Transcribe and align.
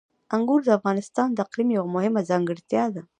انګور 0.35 0.59
د 0.65 0.69
افغانستان 0.77 1.27
د 1.33 1.37
اقلیم 1.45 1.69
یوه 1.77 1.89
مهمه 1.95 2.21
ځانګړتیا 2.29 2.83
ده. 2.93 3.01